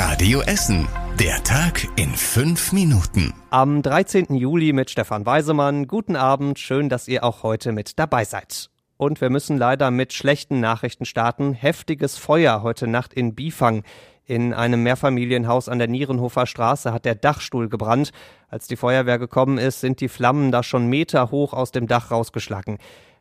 [0.00, 0.86] Radio Essen.
[1.18, 3.34] Der Tag in fünf Minuten.
[3.50, 4.32] Am 13.
[4.36, 5.88] Juli mit Stefan Weisemann.
[5.88, 6.60] Guten Abend.
[6.60, 8.70] Schön, dass ihr auch heute mit dabei seid.
[8.96, 11.52] Und wir müssen leider mit schlechten Nachrichten starten.
[11.52, 13.82] Heftiges Feuer heute Nacht in Bifang.
[14.24, 18.12] In einem Mehrfamilienhaus an der Nierenhofer Straße hat der Dachstuhl gebrannt.
[18.48, 22.12] Als die Feuerwehr gekommen ist, sind die Flammen da schon Meter hoch aus dem Dach
[22.12, 22.78] rausgeschlagen.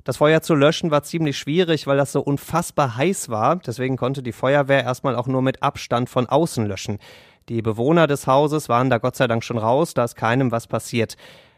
[0.08, 3.58] Das Feuer zu löschen war ziemlich schwierig, weil das so unfassbar heiß war.
[3.58, 7.00] Deswegen konnte die Feuerwehr erstmal auch nur mit Abstand von außen löschen.
[7.50, 10.66] Die Bewohner des Hauses waren da Gott sei Dank schon raus, da ist keinem was
[10.66, 11.18] passiert.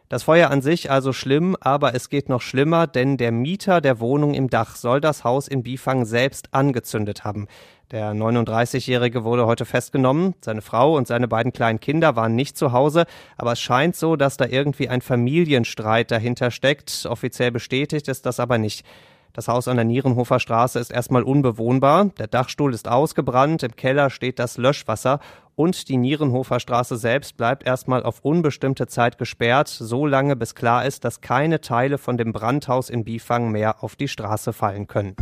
[0.09, 4.00] Das Feuer an sich also schlimm, aber es geht noch schlimmer, denn der Mieter der
[4.00, 7.48] Wohnung im Dach soll das Haus in Bifang selbst angezündet haben.
[7.91, 10.34] Der 39-Jährige wurde heute festgenommen.
[10.41, 13.05] Seine Frau und seine beiden kleinen Kinder waren nicht zu Hause,
[13.38, 17.05] aber es scheint so, dass da irgendwie ein Familienstreit dahinter steckt.
[17.08, 18.84] Offiziell bestätigt ist das aber nicht.
[19.33, 22.05] Das Haus an der Nierenhofer Straße ist erstmal unbewohnbar.
[22.17, 25.19] Der Dachstuhl ist ausgebrannt, im Keller steht das Löschwasser
[25.55, 30.86] und die Nierenhofer Straße selbst bleibt erstmal auf unbestimmte Zeit gesperrt, so lange bis klar
[30.86, 35.16] ist, dass keine Teile von dem Brandhaus in Bifang mehr auf die Straße fallen können.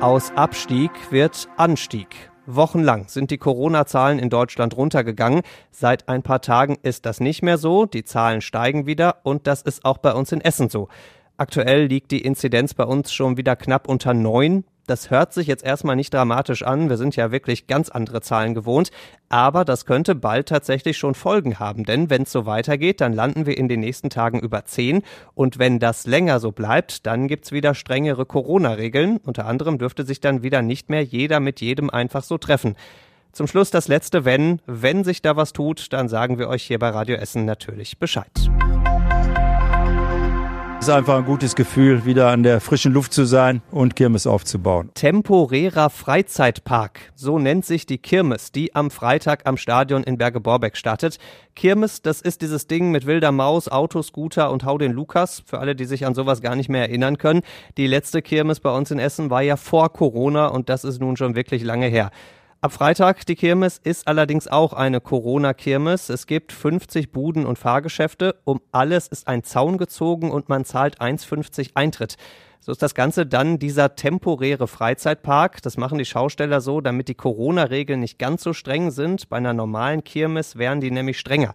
[0.00, 2.30] Aus Abstieg wird Anstieg.
[2.46, 5.42] Wochenlang sind die Corona-Zahlen in Deutschland runtergegangen.
[5.70, 7.86] Seit ein paar Tagen ist das nicht mehr so.
[7.86, 10.88] Die Zahlen steigen wieder und das ist auch bei uns in Essen so.
[11.36, 14.64] Aktuell liegt die Inzidenz bei uns schon wieder knapp unter neun.
[14.86, 16.90] Das hört sich jetzt erstmal nicht dramatisch an.
[16.90, 18.90] Wir sind ja wirklich ganz andere Zahlen gewohnt.
[19.28, 21.84] Aber das könnte bald tatsächlich schon Folgen haben.
[21.84, 25.02] Denn wenn es so weitergeht, dann landen wir in den nächsten Tagen über 10.
[25.34, 29.18] Und wenn das länger so bleibt, dann gibt's wieder strengere Corona-Regeln.
[29.18, 32.74] Unter anderem dürfte sich dann wieder nicht mehr jeder mit jedem einfach so treffen.
[33.30, 34.60] Zum Schluss das letzte Wenn.
[34.66, 38.50] Wenn sich da was tut, dann sagen wir euch hier bei Radio Essen natürlich Bescheid.
[40.82, 44.26] Es ist einfach ein gutes Gefühl, wieder an der frischen Luft zu sein und Kirmes
[44.26, 44.90] aufzubauen.
[44.94, 51.18] Temporärer Freizeitpark, so nennt sich die Kirmes, die am Freitag am Stadion in Berge-Borbeck startet.
[51.54, 55.76] Kirmes, das ist dieses Ding mit wilder Maus, Autoscooter und Hau den Lukas, für alle,
[55.76, 57.42] die sich an sowas gar nicht mehr erinnern können.
[57.76, 61.16] Die letzte Kirmes bei uns in Essen war ja vor Corona und das ist nun
[61.16, 62.10] schon wirklich lange her.
[62.64, 66.08] Ab Freitag die Kirmes ist allerdings auch eine Corona-Kirmes.
[66.10, 68.36] Es gibt 50 Buden und Fahrgeschäfte.
[68.44, 72.14] Um alles ist ein Zaun gezogen und man zahlt 1,50 Eintritt.
[72.60, 75.60] So ist das Ganze dann dieser temporäre Freizeitpark.
[75.62, 79.28] Das machen die Schausteller so, damit die Corona-Regeln nicht ganz so streng sind.
[79.28, 81.54] Bei einer normalen Kirmes wären die nämlich strenger.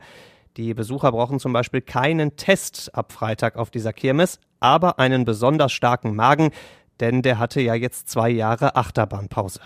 [0.58, 5.72] Die Besucher brauchen zum Beispiel keinen Test ab Freitag auf dieser Kirmes, aber einen besonders
[5.72, 6.52] starken Magen,
[7.00, 9.62] denn der hatte ja jetzt zwei Jahre Achterbahnpause.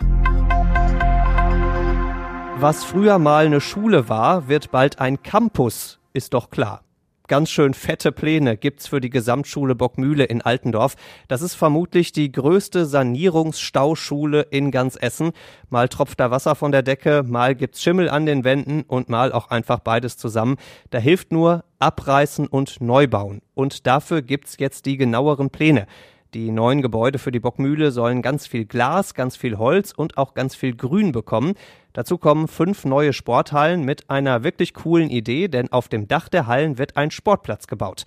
[2.62, 6.84] Was früher mal eine Schule war, wird bald ein Campus, ist doch klar.
[7.26, 10.94] Ganz schön fette Pläne gibt's für die Gesamtschule Bockmühle in Altendorf.
[11.26, 15.32] Das ist vermutlich die größte Sanierungsstauschule in ganz Essen.
[15.70, 19.32] Mal tropft da Wasser von der Decke, mal gibt's Schimmel an den Wänden und mal
[19.32, 20.54] auch einfach beides zusammen.
[20.90, 23.42] Da hilft nur abreißen und neu bauen.
[23.54, 25.88] Und dafür gibt's jetzt die genaueren Pläne.
[26.34, 30.32] Die neuen Gebäude für die Bockmühle sollen ganz viel Glas, ganz viel Holz und auch
[30.32, 31.52] ganz viel Grün bekommen.
[31.92, 36.46] Dazu kommen fünf neue Sporthallen mit einer wirklich coolen Idee, denn auf dem Dach der
[36.46, 38.04] Hallen wird ein Sportplatz gebaut.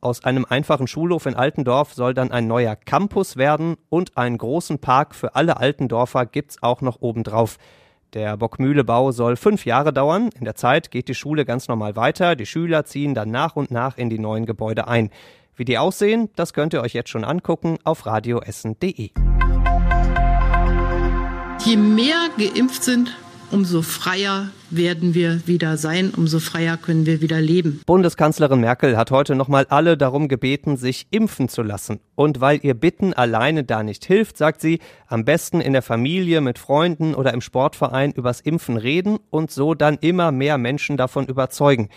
[0.00, 4.80] Aus einem einfachen Schulhof in Altendorf soll dann ein neuer Campus werden und einen großen
[4.80, 7.58] Park für alle Altendorfer gibt's auch noch obendrauf.
[8.12, 10.30] Der Bockmühlebau soll fünf Jahre dauern.
[10.36, 12.34] In der Zeit geht die Schule ganz normal weiter.
[12.34, 15.10] Die Schüler ziehen dann nach und nach in die neuen Gebäude ein.
[15.58, 19.10] Wie die aussehen, das könnt ihr euch jetzt schon angucken auf radioessen.de.
[21.66, 23.16] Je mehr geimpft sind,
[23.50, 27.80] umso freier werden wir wieder sein, umso freier können wir wieder leben.
[27.86, 31.98] Bundeskanzlerin Merkel hat heute nochmal alle darum gebeten, sich impfen zu lassen.
[32.14, 36.40] Und weil ihr Bitten alleine da nicht hilft, sagt sie, am besten in der Familie,
[36.40, 41.26] mit Freunden oder im Sportverein übers Impfen reden und so dann immer mehr Menschen davon
[41.26, 41.88] überzeugen.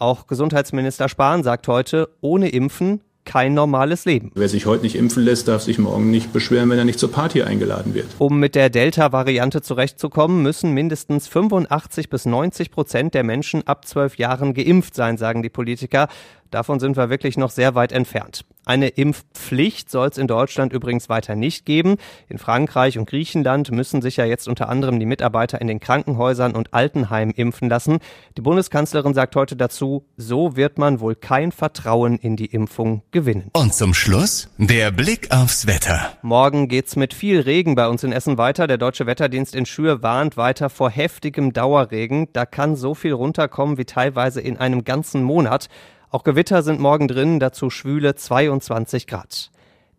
[0.00, 4.32] Auch Gesundheitsminister Spahn sagt heute, ohne Impfen kein normales Leben.
[4.34, 7.12] Wer sich heute nicht impfen lässt, darf sich morgen nicht beschweren, wenn er nicht zur
[7.12, 8.06] Party eingeladen wird.
[8.18, 14.16] Um mit der Delta-Variante zurechtzukommen, müssen mindestens 85 bis 90 Prozent der Menschen ab zwölf
[14.16, 16.08] Jahren geimpft sein, sagen die Politiker.
[16.50, 18.44] Davon sind wir wirklich noch sehr weit entfernt.
[18.66, 21.96] Eine Impfpflicht soll es in Deutschland übrigens weiter nicht geben.
[22.28, 26.54] In Frankreich und Griechenland müssen sich ja jetzt unter anderem die Mitarbeiter in den Krankenhäusern
[26.54, 27.98] und Altenheimen impfen lassen.
[28.36, 33.50] Die Bundeskanzlerin sagt heute dazu, so wird man wohl kein Vertrauen in die Impfung gewinnen.
[33.54, 36.12] Und zum Schluss der Blick aufs Wetter.
[36.22, 38.66] Morgen geht's mit viel Regen bei uns in Essen weiter.
[38.66, 42.28] Der Deutsche Wetterdienst in Schür warnt weiter vor heftigem Dauerregen.
[42.32, 45.68] Da kann so viel runterkommen wie teilweise in einem ganzen Monat.
[46.10, 49.50] Auch Gewitter sind morgen drin, dazu schwüle 22 Grad.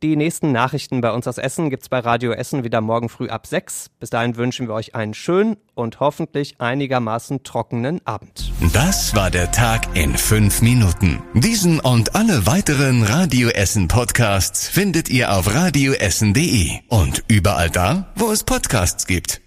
[0.04, 3.46] Die nächsten Nachrichten bei uns aus Essen gibt's bei Radio Essen wieder morgen früh ab
[3.48, 3.92] 6.
[4.00, 8.52] Bis dahin wünschen wir euch einen schönen und hoffentlich einigermaßen trockenen Abend.
[8.74, 11.22] Das war der Tag in fünf Minuten.
[11.36, 18.32] Diesen und alle weiteren Radio Essen Podcasts findet ihr auf radioessen.de und überall da, wo
[18.32, 19.42] es Podcasts gibt.